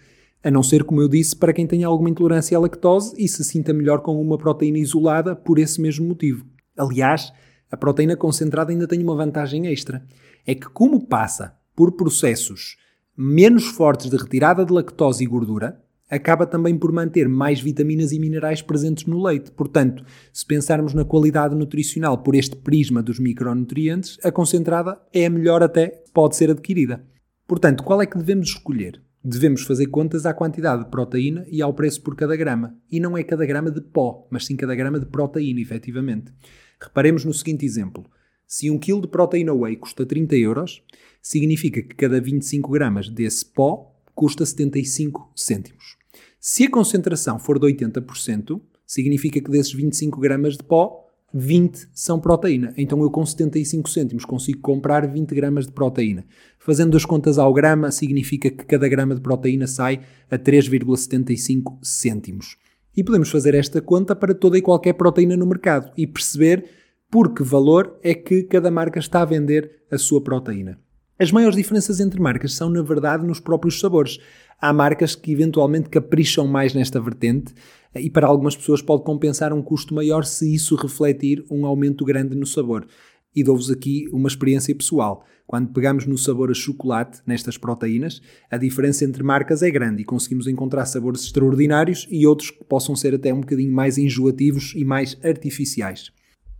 A 0.44 0.52
não 0.52 0.62
ser, 0.62 0.84
como 0.84 1.02
eu 1.02 1.08
disse, 1.08 1.36
para 1.36 1.54
quem 1.54 1.66
tenha 1.66 1.88
alguma 1.88 2.10
intolerância 2.10 2.58
à 2.58 2.60
lactose 2.60 3.16
e 3.18 3.28
se 3.28 3.44
sinta 3.44 3.74
melhor 3.74 4.02
com 4.02 4.22
uma 4.22 4.38
proteína 4.38 4.78
isolada 4.78 5.36
por 5.36 5.58
esse 5.58 5.82
mesmo 5.82 6.06
motivo. 6.08 6.46
Aliás, 6.78 7.32
a 7.72 7.78
proteína 7.78 8.16
concentrada 8.16 8.72
ainda 8.72 8.88
tem 8.88 9.02
uma 9.02 9.16
vantagem 9.16 9.68
extra. 9.68 10.06
É 10.46 10.54
que, 10.54 10.68
como 10.68 11.08
passa 11.08 11.58
por 11.76 11.94
processos 11.94 12.78
menos 13.18 13.66
fortes 13.66 14.10
de 14.10 14.18
retirada 14.18 14.66
de 14.66 14.74
lactose 14.74 15.24
e 15.24 15.28
gordura, 15.28 15.83
acaba 16.10 16.46
também 16.46 16.78
por 16.78 16.92
manter 16.92 17.28
mais 17.28 17.60
vitaminas 17.60 18.12
e 18.12 18.20
minerais 18.20 18.62
presentes 18.62 19.06
no 19.06 19.24
leite. 19.24 19.52
Portanto, 19.52 20.06
se 20.32 20.46
pensarmos 20.46 20.94
na 20.94 21.06
qualidade 21.06 21.56
nutricional 21.56 22.18
por 22.20 22.36
este 22.36 22.56
prisma 22.56 23.02
dos 23.02 23.20
micronutrientes, 23.20 24.18
a 24.24 24.32
concentrada 24.32 25.02
é 25.14 25.26
a 25.26 25.30
melhor 25.30 25.64
até 25.64 26.04
pode 26.14 26.36
ser 26.36 26.52
adquirida. 26.52 27.04
Portanto, 27.48 27.84
qual 27.84 28.02
é 28.02 28.06
que 28.06 28.18
devemos 28.18 28.50
escolher? 28.50 29.02
Devemos 29.24 29.62
fazer 29.62 29.88
contas 29.88 30.26
à 30.26 30.34
quantidade 30.34 30.84
de 30.84 30.92
proteína 30.92 31.46
e 31.50 31.62
ao 31.62 31.74
preço 31.74 32.02
por 32.02 32.16
cada 32.16 32.36
grama. 32.36 32.76
E 32.92 33.00
não 33.00 33.18
é 33.18 33.24
cada 33.24 33.46
grama 33.46 33.72
de 33.72 33.80
pó, 33.80 34.28
mas 34.30 34.46
sim 34.46 34.56
cada 34.56 34.76
grama 34.76 35.00
de 35.00 35.06
proteína, 35.06 35.62
efetivamente. 35.62 36.34
Reparemos 36.80 37.24
no 37.24 37.34
seguinte 37.34 37.66
exemplo. 37.66 38.06
Se 38.46 38.70
1 38.70 38.78
kg 38.80 39.02
de 39.02 39.08
proteína 39.08 39.54
whey 39.54 39.78
custa 39.78 40.06
30 40.06 40.36
euros, 40.36 40.84
significa 41.22 41.82
que 41.82 41.96
cada 41.96 42.20
25 42.20 42.70
gramas 42.70 43.08
desse 43.10 43.46
pó 43.46 43.93
custa 44.14 44.46
75 44.46 45.32
cêntimos. 45.36 45.98
Se 46.40 46.66
a 46.66 46.70
concentração 46.70 47.40
for 47.40 47.58
de 47.58 47.68
80%, 47.68 48.60
significa 48.86 49.42
que 49.42 49.50
desses 49.50 49.74
25 49.74 50.20
gramas 50.20 50.58
de 50.58 50.64
pó, 50.64 51.04
20 51.34 51.88
são 51.94 52.20
proteína. 52.20 52.74
Então 52.78 53.02
eu 53.02 53.10
com 53.10 53.26
75 53.26 53.90
cêntimos 53.90 54.24
consigo 54.24 54.60
comprar 54.60 55.08
20 55.08 55.34
gramas 55.34 55.66
de 55.66 55.72
proteína. 55.72 56.26
Fazendo 56.60 56.96
as 56.96 57.06
contas 57.06 57.40
ao 57.40 57.52
grama, 57.54 57.92
significa 57.92 58.52
que 58.52 58.66
cada 58.66 58.88
grama 58.88 59.16
de 59.16 59.22
proteína 59.22 59.66
sai 59.66 60.02
a 60.30 60.38
3,75 60.38 61.80
cêntimos. 61.82 62.58
E 62.96 63.04
podemos 63.04 63.32
fazer 63.32 63.56
esta 63.56 63.82
conta 63.82 64.16
para 64.16 64.36
toda 64.36 64.58
e 64.58 64.62
qualquer 64.62 64.94
proteína 64.94 65.36
no 65.36 65.48
mercado 65.48 65.92
e 65.98 66.06
perceber 66.06 66.66
por 67.10 67.34
que 67.34 67.44
valor 67.44 68.00
é 68.04 68.14
que 68.14 68.44
cada 68.44 68.70
marca 68.70 69.00
está 69.00 69.22
a 69.22 69.26
vender 69.26 69.84
a 69.90 69.98
sua 69.98 70.22
proteína. 70.22 70.80
As 71.20 71.32
maiores 71.32 71.56
diferenças 71.56 72.00
entre 72.00 72.20
marcas 72.20 72.56
são, 72.56 72.70
na 72.70 72.82
verdade, 72.82 73.26
nos 73.26 73.40
próprios 73.40 73.80
sabores. 73.80 74.20
Há 74.60 74.74
marcas 74.74 75.14
que 75.14 75.32
eventualmente 75.32 75.90
capricham 75.90 76.48
mais 76.48 76.74
nesta 76.74 77.00
vertente 77.00 77.54
e 77.96 78.10
para 78.10 78.26
algumas 78.26 78.56
pessoas 78.56 78.82
pode 78.82 79.04
compensar 79.04 79.54
um 79.54 79.62
custo 79.62 79.94
maior 79.94 80.26
se 80.26 80.54
isso 80.54 80.76
refletir 80.76 81.46
um 81.52 81.66
aumento 81.68 82.04
grande 82.04 82.36
no 82.36 82.48
sabor. 82.48 82.88
E 83.36 83.44
dou-vos 83.44 83.70
aqui 83.70 84.08
uma 84.12 84.28
experiência 84.28 84.74
pessoal. 84.76 85.24
Quando 85.46 85.72
pegamos 85.72 86.08
no 86.08 86.18
sabor 86.18 86.50
a 86.50 86.54
chocolate, 86.54 87.22
nestas 87.28 87.58
proteínas, 87.58 88.20
a 88.50 88.58
diferença 88.58 89.06
entre 89.06 89.22
marcas 89.22 89.62
é 89.62 89.70
grande 89.70 90.02
e 90.02 90.06
conseguimos 90.06 90.48
encontrar 90.48 90.86
sabores 90.86 91.24
extraordinários 91.24 92.08
e 92.10 92.26
outros 92.26 92.50
que 92.50 92.64
possam 92.64 92.96
ser 92.96 93.14
até 93.14 93.32
um 93.32 93.42
bocadinho 93.42 93.72
mais 93.72 94.00
enjoativos 94.00 94.74
e 94.76 94.84
mais 94.84 95.18
artificiais. 95.24 96.12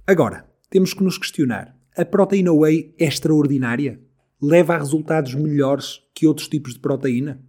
Agora, 0.06 0.46
temos 0.70 0.94
que 0.94 1.04
nos 1.04 1.18
questionar: 1.18 1.76
a 1.98 2.06
proteína 2.06 2.52
whey 2.52 2.94
é 3.00 3.06
extraordinária? 3.06 4.00
Leva 4.44 4.76
a 4.76 4.78
resultados 4.78 5.34
melhores 5.34 6.02
que 6.14 6.28
outros 6.28 6.50
tipos 6.50 6.74
de 6.74 6.80
proteína? 6.80 7.42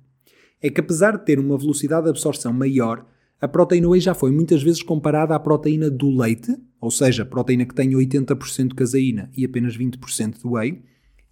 É 0.62 0.70
que 0.70 0.80
apesar 0.80 1.18
de 1.18 1.24
ter 1.24 1.40
uma 1.40 1.58
velocidade 1.58 2.04
de 2.04 2.10
absorção 2.10 2.52
maior, 2.52 3.04
a 3.40 3.48
proteína 3.48 3.88
whey 3.88 4.00
já 4.00 4.14
foi 4.14 4.30
muitas 4.30 4.62
vezes 4.62 4.80
comparada 4.80 5.34
à 5.34 5.40
proteína 5.40 5.90
do 5.90 6.08
leite, 6.08 6.56
ou 6.80 6.92
seja, 6.92 7.26
proteína 7.26 7.66
que 7.66 7.74
tem 7.74 7.90
80% 7.90 8.68
de 8.68 8.74
caseína 8.76 9.28
e 9.36 9.44
apenas 9.44 9.76
20% 9.76 10.38
de 10.40 10.46
whey, 10.46 10.82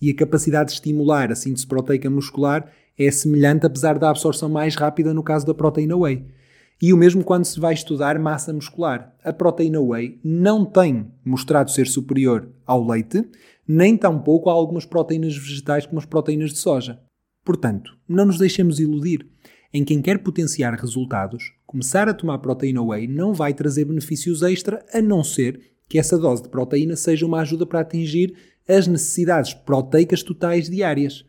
e 0.01 0.11
a 0.11 0.17
capacidade 0.17 0.71
de 0.71 0.75
estimular 0.75 1.31
a 1.31 1.37
síntese 1.37 1.65
proteica 1.65 2.11
muscular 2.11 2.69
é 2.99 3.09
semelhante, 3.11 3.65
apesar 3.65 3.99
da 4.01 4.11
absorção 4.11 4.49
mais 4.49 4.75
rápida 4.75 5.15
no 5.15 5.23
caso 5.23 5.47
da 5.47 5.55
proteína 5.55 5.97
whey. 5.97 6.27
E 6.83 6.93
o 6.93 6.97
mesmo 6.97 7.23
quando 7.23 7.45
se 7.45 7.61
vai 7.61 7.73
estudar 7.73 8.19
massa 8.19 8.53
muscular. 8.53 9.15
A 9.23 9.33
proteína 9.33 9.81
whey 9.81 10.19
não 10.25 10.65
tem 10.65 11.07
mostrado 11.25 11.71
ser 11.71 11.87
superior 11.87 12.49
ao 12.67 12.85
leite, 12.85 13.25
nem 13.67 13.97
tampouco 13.97 14.51
a 14.51 14.53
algumas 14.53 14.85
proteínas 14.85 15.37
vegetais 15.37 15.87
como 15.87 15.99
as 15.99 16.07
proteínas 16.07 16.51
de 16.51 16.59
soja. 16.59 17.01
Portanto, 17.45 17.97
não 18.09 18.25
nos 18.25 18.39
deixemos 18.39 18.79
iludir. 18.79 19.27
Em 19.75 19.85
quem 19.85 20.03
quer 20.03 20.19
potenciar 20.19 20.75
resultados, 20.75 21.53
começar 21.67 22.09
a 22.09 22.15
tomar 22.15 22.39
proteína 22.39 22.83
whey 22.83 23.09
não 23.09 23.33
vai 23.33 23.55
trazer 23.55 23.87
benefícios 23.87 24.43
extra 24.43 24.85
a 24.93 25.01
não 25.01 25.25
ser 25.25 25.61
que 25.89 25.99
essa 25.99 26.19
dose 26.19 26.43
de 26.43 26.49
proteína 26.49 26.97
seja 26.97 27.27
uma 27.27 27.41
ajuda 27.41 27.67
para 27.67 27.81
atingir 27.81 28.35
as 28.69 28.87
necessidades 28.87 29.55
proteicas 29.55 30.23
totais 30.23 30.69
diárias. 30.69 31.25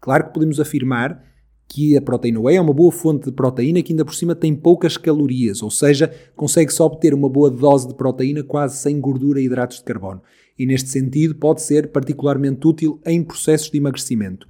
Claro 0.00 0.26
que 0.26 0.34
podemos 0.34 0.60
afirmar 0.60 1.24
que 1.68 1.96
a 1.96 2.02
proteína 2.02 2.40
whey 2.40 2.56
é 2.56 2.60
uma 2.60 2.72
boa 2.72 2.92
fonte 2.92 3.26
de 3.26 3.32
proteína 3.32 3.82
que 3.82 3.92
ainda 3.92 4.04
por 4.04 4.14
cima 4.14 4.34
tem 4.34 4.54
poucas 4.54 4.96
calorias, 4.96 5.62
ou 5.62 5.70
seja, 5.70 6.12
consegue-se 6.34 6.80
obter 6.80 7.12
uma 7.12 7.28
boa 7.28 7.50
dose 7.50 7.88
de 7.88 7.94
proteína 7.94 8.42
quase 8.42 8.76
sem 8.76 9.00
gordura 9.00 9.40
e 9.40 9.44
hidratos 9.44 9.78
de 9.78 9.84
carbono. 9.84 10.22
E 10.58 10.66
neste 10.66 10.88
sentido 10.88 11.34
pode 11.34 11.62
ser 11.62 11.88
particularmente 11.88 12.66
útil 12.66 13.00
em 13.04 13.22
processos 13.22 13.70
de 13.70 13.78
emagrecimento. 13.78 14.48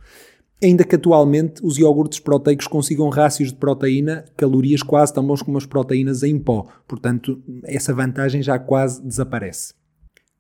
Ainda 0.62 0.84
que 0.84 0.94
atualmente 0.94 1.60
os 1.62 1.76
iogurtes 1.76 2.18
proteicos 2.18 2.66
consigam 2.66 3.10
rácios 3.10 3.50
de 3.52 3.58
proteína, 3.58 4.25
calorias 4.36 4.82
quase 4.82 5.12
tão 5.12 5.26
bons 5.26 5.42
como 5.42 5.58
as 5.58 5.66
proteínas 5.66 6.22
em 6.22 6.38
pó. 6.38 6.66
Portanto, 6.88 7.42
essa 7.64 7.92
vantagem 7.92 8.42
já 8.42 8.58
quase 8.58 9.02
desaparece. 9.02 9.75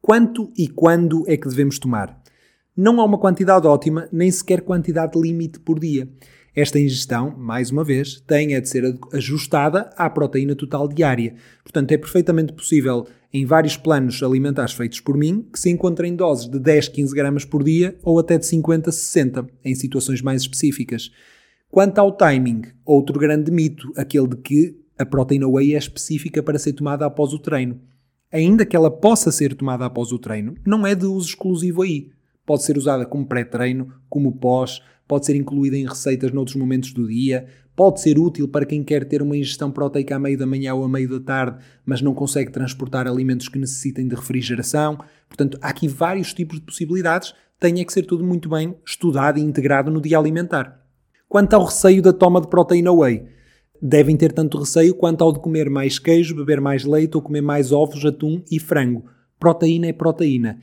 Quanto 0.00 0.50
e 0.56 0.68
quando 0.68 1.24
é 1.26 1.36
que 1.36 1.48
devemos 1.48 1.78
tomar? 1.78 2.22
Não 2.74 3.00
há 3.00 3.04
uma 3.04 3.18
quantidade 3.18 3.66
ótima, 3.66 4.08
nem 4.12 4.30
sequer 4.30 4.62
quantidade 4.62 5.20
limite 5.20 5.58
por 5.60 5.78
dia. 5.78 6.08
Esta 6.54 6.80
ingestão, 6.80 7.36
mais 7.36 7.70
uma 7.70 7.84
vez, 7.84 8.20
tem 8.26 8.54
é 8.54 8.60
de 8.60 8.68
ser 8.70 8.98
ajustada 9.12 9.90
à 9.96 10.08
proteína 10.08 10.54
total 10.54 10.88
diária. 10.88 11.34
Portanto, 11.62 11.92
é 11.92 11.98
perfeitamente 11.98 12.54
possível 12.54 13.06
em 13.36 13.44
vários 13.44 13.76
planos 13.76 14.22
alimentares 14.22 14.72
feitos 14.72 15.00
por 15.00 15.16
mim 15.16 15.46
que 15.52 15.60
se 15.60 15.68
encontrem 15.68 16.16
doses 16.16 16.48
de 16.48 16.58
10, 16.58 16.88
15 16.88 17.14
gramas 17.14 17.44
por 17.44 17.62
dia 17.62 17.98
ou 18.02 18.18
até 18.18 18.38
de 18.38 18.46
50, 18.46 18.90
60 18.90 19.46
em 19.62 19.74
situações 19.74 20.22
mais 20.22 20.42
específicas. 20.42 21.10
Quanto 21.70 21.98
ao 21.98 22.12
timing, 22.12 22.62
outro 22.84 23.18
grande 23.18 23.50
mito, 23.50 23.92
aquele 23.94 24.28
de 24.28 24.36
que 24.38 24.76
a 24.98 25.04
proteína 25.04 25.46
whey 25.46 25.74
é 25.74 25.78
específica 25.78 26.42
para 26.42 26.58
ser 26.58 26.72
tomada 26.72 27.04
após 27.04 27.34
o 27.34 27.38
treino. 27.38 27.78
Ainda 28.32 28.64
que 28.64 28.74
ela 28.74 28.90
possa 28.90 29.30
ser 29.30 29.54
tomada 29.54 29.84
após 29.84 30.12
o 30.12 30.18
treino, 30.18 30.54
não 30.66 30.86
é 30.86 30.94
de 30.94 31.04
uso 31.04 31.28
exclusivo 31.28 31.82
aí. 31.82 32.10
Pode 32.46 32.62
ser 32.62 32.78
usada 32.78 33.04
como 33.04 33.26
pré-treino, 33.26 33.92
como 34.08 34.32
pós, 34.32 34.80
pode 35.06 35.26
ser 35.26 35.36
incluída 35.36 35.76
em 35.76 35.86
receitas 35.86 36.32
noutros 36.32 36.56
momentos 36.56 36.92
do 36.92 37.06
dia, 37.06 37.46
pode 37.76 38.00
ser 38.00 38.18
útil 38.18 38.48
para 38.48 38.64
quem 38.64 38.82
quer 38.82 39.04
ter 39.04 39.20
uma 39.20 39.36
ingestão 39.36 39.70
proteica 39.70 40.16
a 40.16 40.18
meio 40.18 40.38
da 40.38 40.46
manhã 40.46 40.74
ou 40.74 40.82
a 40.82 40.88
meio 40.88 41.08
da 41.08 41.20
tarde, 41.20 41.62
mas 41.84 42.00
não 42.00 42.14
consegue 42.14 42.50
transportar 42.50 43.06
alimentos 43.06 43.48
que 43.48 43.58
necessitem 43.58 44.08
de 44.08 44.16
refrigeração. 44.16 44.98
Portanto, 45.28 45.58
há 45.60 45.68
aqui 45.68 45.86
vários 45.86 46.32
tipos 46.32 46.58
de 46.58 46.64
possibilidades, 46.64 47.34
tem 47.60 47.80
é 47.80 47.84
que 47.84 47.92
ser 47.92 48.06
tudo 48.06 48.24
muito 48.24 48.48
bem 48.48 48.74
estudado 48.84 49.38
e 49.38 49.42
integrado 49.42 49.90
no 49.90 50.00
dia 50.00 50.18
alimentar. 50.18 50.82
Quanto 51.28 51.54
ao 51.54 51.64
receio 51.64 52.02
da 52.02 52.12
toma 52.12 52.40
de 52.40 52.48
proteína 52.48 52.92
whey, 52.92 53.24
devem 53.80 54.16
ter 54.16 54.32
tanto 54.32 54.58
receio 54.58 54.94
quanto 54.94 55.22
ao 55.22 55.32
de 55.32 55.40
comer 55.40 55.68
mais 55.68 55.98
queijo, 55.98 56.34
beber 56.34 56.60
mais 56.60 56.84
leite 56.84 57.16
ou 57.16 57.22
comer 57.22 57.42
mais 57.42 57.72
ovos, 57.72 58.04
atum 58.04 58.42
e 58.50 58.58
frango. 58.58 59.04
Proteína 59.38 59.88
é 59.88 59.92
proteína. 59.92 60.58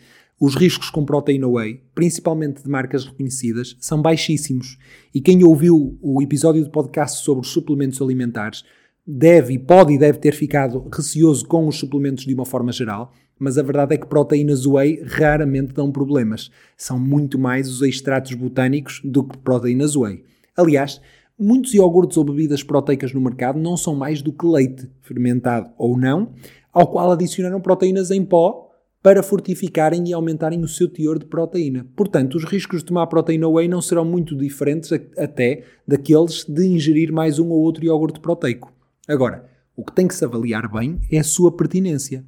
Os 0.46 0.56
riscos 0.56 0.90
com 0.90 1.06
proteína 1.06 1.48
whey, 1.48 1.82
principalmente 1.96 2.62
de 2.62 2.70
marcas 2.70 3.06
reconhecidas, 3.06 3.78
são 3.80 4.02
baixíssimos. 4.02 4.78
E 5.16 5.22
quem 5.22 5.42
ouviu 5.42 5.98
o 6.02 6.22
episódio 6.22 6.62
de 6.62 6.70
podcast 6.70 7.24
sobre 7.24 7.46
os 7.46 7.54
suplementos 7.54 8.02
alimentares 8.02 8.66
deve, 9.08 9.58
pode 9.58 9.94
e 9.94 9.98
deve 9.98 10.18
ter 10.18 10.34
ficado 10.34 10.86
receoso 10.94 11.48
com 11.48 11.66
os 11.66 11.80
suplementos 11.80 12.26
de 12.26 12.34
uma 12.34 12.44
forma 12.44 12.74
geral, 12.74 13.14
mas 13.40 13.58
a 13.58 13.64
verdade 13.64 13.96
é 13.96 13.98
que 13.98 14.06
proteínas 14.06 14.66
whey 14.66 15.02
raramente 15.06 15.74
dão 15.74 15.90
problemas. 15.90 16.52
São 16.76 17.00
muito 17.00 17.40
mais 17.40 17.70
os 17.70 17.82
extratos 17.82 18.34
botânicos 18.34 19.00
do 19.02 19.24
que 19.24 19.38
proteínas 19.38 19.96
whey. 19.96 20.26
Aliás, 20.58 21.00
muitos 21.40 21.74
iogurtes 21.74 22.18
ou 22.18 22.26
bebidas 22.26 22.62
proteicas 22.62 23.14
no 23.14 23.22
mercado 23.22 23.58
não 23.58 23.78
são 23.78 23.96
mais 23.96 24.22
do 24.22 24.34
que 24.34 24.46
leite, 24.46 24.90
fermentado 25.04 25.72
ou 25.78 25.98
não, 25.98 26.34
ao 26.74 26.88
qual 26.88 27.12
adicionaram 27.12 27.62
proteínas 27.62 28.12
em 28.12 28.26
pó 28.26 28.63
para 29.04 29.22
fortificarem 29.22 30.08
e 30.08 30.14
aumentarem 30.14 30.64
o 30.64 30.68
seu 30.68 30.88
teor 30.88 31.20
de 31.20 31.26
proteína. 31.26 31.86
Portanto, 31.94 32.36
os 32.36 32.46
riscos 32.46 32.80
de 32.80 32.86
tomar 32.86 33.06
proteína 33.08 33.50
whey 33.50 33.68
não 33.68 33.82
serão 33.82 34.06
muito 34.06 34.34
diferentes 34.34 34.94
até 35.18 35.66
daqueles 35.86 36.46
de 36.46 36.66
ingerir 36.66 37.12
mais 37.12 37.38
um 37.38 37.50
ou 37.50 37.60
outro 37.60 37.84
iogurte 37.84 38.22
proteico. 38.22 38.72
Agora, 39.06 39.46
o 39.76 39.84
que 39.84 39.94
tem 39.94 40.08
que 40.08 40.16
se 40.16 40.24
avaliar 40.24 40.72
bem 40.72 41.02
é 41.12 41.20
a 41.20 41.24
sua 41.24 41.52
pertinência. 41.52 42.24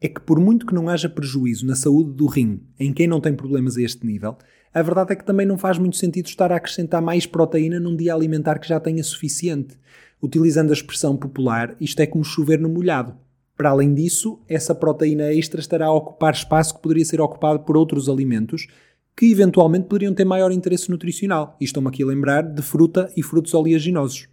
É 0.00 0.06
que 0.06 0.20
por 0.20 0.38
muito 0.38 0.64
que 0.64 0.74
não 0.74 0.88
haja 0.88 1.08
prejuízo 1.08 1.66
na 1.66 1.74
saúde 1.74 2.12
do 2.12 2.26
rim 2.26 2.60
em 2.78 2.92
quem 2.92 3.08
não 3.08 3.20
tem 3.20 3.34
problemas 3.34 3.76
a 3.76 3.82
este 3.82 4.06
nível, 4.06 4.38
a 4.72 4.80
verdade 4.80 5.12
é 5.12 5.16
que 5.16 5.24
também 5.24 5.44
não 5.44 5.58
faz 5.58 5.78
muito 5.78 5.96
sentido 5.96 6.26
estar 6.26 6.52
a 6.52 6.56
acrescentar 6.56 7.02
mais 7.02 7.26
proteína 7.26 7.80
num 7.80 7.96
dia 7.96 8.14
alimentar 8.14 8.60
que 8.60 8.68
já 8.68 8.78
tenha 8.78 9.02
suficiente. 9.02 9.76
Utilizando 10.22 10.70
a 10.70 10.74
expressão 10.74 11.16
popular, 11.16 11.74
isto 11.80 12.00
é 12.00 12.06
como 12.06 12.22
chover 12.22 12.60
no 12.60 12.68
molhado. 12.68 13.16
Para 13.58 13.70
além 13.70 13.92
disso, 13.92 14.38
essa 14.48 14.72
proteína 14.72 15.34
extra 15.34 15.60
estará 15.60 15.86
a 15.86 15.92
ocupar 15.92 16.32
espaço 16.32 16.76
que 16.76 16.80
poderia 16.80 17.04
ser 17.04 17.20
ocupado 17.20 17.58
por 17.64 17.76
outros 17.76 18.08
alimentos 18.08 18.68
que 19.16 19.32
eventualmente 19.32 19.88
poderiam 19.88 20.14
ter 20.14 20.24
maior 20.24 20.52
interesse 20.52 20.88
nutricional. 20.88 21.56
E 21.60 21.64
estou-me 21.64 21.88
aqui 21.88 22.04
a 22.04 22.06
lembrar 22.06 22.42
de 22.42 22.62
fruta 22.62 23.12
e 23.16 23.22
frutos 23.22 23.52
oleaginosos. 23.52 24.28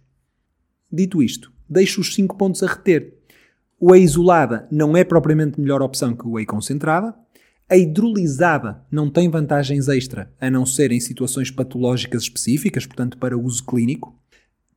Dito 0.92 1.20
isto, 1.20 1.52
deixo 1.68 2.00
os 2.00 2.14
5 2.14 2.36
pontos 2.36 2.62
a 2.62 2.68
reter. 2.68 3.18
O 3.80 3.90
whey 3.90 4.04
isolada 4.04 4.68
não 4.70 4.96
é 4.96 5.02
propriamente 5.02 5.60
melhor 5.60 5.82
opção 5.82 6.14
que 6.14 6.24
o 6.24 6.34
whey 6.34 6.46
concentrada. 6.46 7.12
A 7.68 7.76
hidrolisada 7.76 8.80
não 8.88 9.10
tem 9.10 9.28
vantagens 9.28 9.88
extra, 9.88 10.32
a 10.40 10.48
não 10.48 10.64
ser 10.64 10.92
em 10.92 11.00
situações 11.00 11.50
patológicas 11.50 12.22
específicas, 12.22 12.86
portanto 12.86 13.18
para 13.18 13.36
uso 13.36 13.66
clínico. 13.66 14.16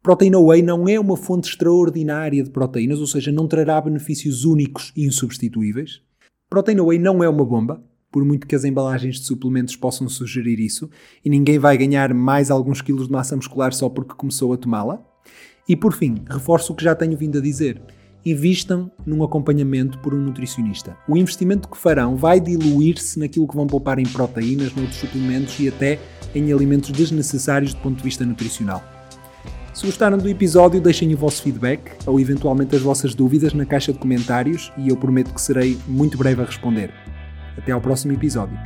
Proteína 0.09 0.39
whey 0.39 0.63
não 0.63 0.89
é 0.89 0.99
uma 0.99 1.15
fonte 1.15 1.49
extraordinária 1.49 2.43
de 2.43 2.49
proteínas, 2.49 2.99
ou 2.99 3.05
seja, 3.05 3.31
não 3.31 3.47
trará 3.47 3.79
benefícios 3.79 4.43
únicos 4.43 4.91
e 4.97 5.05
insubstituíveis. 5.05 6.01
Proteína 6.49 6.81
whey 6.81 6.97
não 6.97 7.23
é 7.23 7.29
uma 7.29 7.45
bomba, 7.45 7.79
por 8.11 8.25
muito 8.25 8.47
que 8.47 8.55
as 8.55 8.63
embalagens 8.63 9.19
de 9.19 9.27
suplementos 9.27 9.75
possam 9.75 10.09
sugerir 10.09 10.59
isso, 10.59 10.89
e 11.23 11.29
ninguém 11.29 11.59
vai 11.59 11.77
ganhar 11.77 12.11
mais 12.11 12.49
alguns 12.49 12.81
quilos 12.81 13.05
de 13.05 13.11
massa 13.11 13.35
muscular 13.35 13.71
só 13.71 13.87
porque 13.87 14.15
começou 14.15 14.51
a 14.51 14.57
tomá-la. 14.57 14.99
E 15.67 15.75
por 15.75 15.93
fim, 15.93 16.23
reforço 16.27 16.73
o 16.73 16.75
que 16.75 16.83
já 16.83 16.95
tenho 16.95 17.15
vindo 17.15 17.37
a 17.37 17.41
dizer. 17.41 17.79
Invistam 18.25 18.91
num 19.05 19.21
acompanhamento 19.21 19.99
por 19.99 20.15
um 20.15 20.19
nutricionista. 20.19 20.97
O 21.07 21.15
investimento 21.17 21.69
que 21.69 21.77
farão 21.77 22.15
vai 22.15 22.39
diluir-se 22.39 23.19
naquilo 23.19 23.47
que 23.47 23.55
vão 23.55 23.67
poupar 23.67 23.99
em 23.99 24.07
proteínas, 24.07 24.73
noutros 24.73 24.97
suplementos 24.97 25.59
e 25.59 25.67
até 25.67 25.99
em 26.33 26.51
alimentos 26.51 26.89
desnecessários 26.89 27.75
do 27.75 27.81
ponto 27.81 27.97
de 27.97 28.03
vista 28.03 28.25
nutricional. 28.25 28.98
Se 29.79 29.85
gostaram 29.85 30.17
do 30.17 30.27
episódio, 30.27 30.81
deixem 30.81 31.13
o 31.13 31.17
vosso 31.17 31.41
feedback 31.41 31.93
ou 32.05 32.19
eventualmente 32.19 32.75
as 32.75 32.81
vossas 32.81 33.15
dúvidas 33.15 33.53
na 33.53 33.65
caixa 33.65 33.93
de 33.93 33.97
comentários 33.97 34.73
e 34.77 34.89
eu 34.89 34.97
prometo 34.97 35.33
que 35.33 35.39
serei 35.39 35.79
muito 35.87 36.17
breve 36.17 36.41
a 36.41 36.45
responder. 36.45 36.93
Até 37.57 37.71
ao 37.71 37.79
próximo 37.79 38.11
episódio. 38.11 38.59